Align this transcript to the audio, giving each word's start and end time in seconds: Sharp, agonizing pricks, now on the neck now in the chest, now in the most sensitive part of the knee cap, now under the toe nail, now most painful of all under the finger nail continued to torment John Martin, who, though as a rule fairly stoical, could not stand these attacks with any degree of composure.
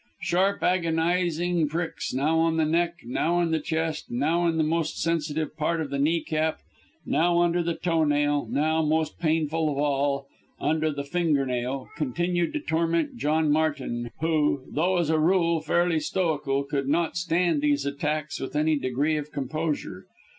Sharp, 0.21 0.63
agonizing 0.63 1.67
pricks, 1.67 2.11
now 2.11 2.39
on 2.39 2.57
the 2.57 2.65
neck 2.65 3.01
now 3.05 3.39
in 3.39 3.51
the 3.51 3.59
chest, 3.59 4.09
now 4.09 4.47
in 4.47 4.57
the 4.57 4.63
most 4.63 4.99
sensitive 4.99 5.55
part 5.55 5.79
of 5.79 5.91
the 5.91 5.99
knee 5.99 6.23
cap, 6.23 6.61
now 7.05 7.37
under 7.37 7.61
the 7.61 7.75
toe 7.75 8.03
nail, 8.03 8.47
now 8.49 8.81
most 8.81 9.19
painful 9.19 9.69
of 9.69 9.77
all 9.77 10.25
under 10.59 10.89
the 10.91 11.03
finger 11.03 11.45
nail 11.45 11.87
continued 11.97 12.51
to 12.53 12.59
torment 12.59 13.17
John 13.17 13.51
Martin, 13.51 14.09
who, 14.21 14.63
though 14.71 14.97
as 14.97 15.11
a 15.11 15.19
rule 15.19 15.61
fairly 15.61 15.99
stoical, 15.99 16.63
could 16.63 16.87
not 16.89 17.15
stand 17.15 17.61
these 17.61 17.85
attacks 17.85 18.39
with 18.39 18.55
any 18.55 18.79
degree 18.79 19.17
of 19.17 19.31
composure. 19.31 20.07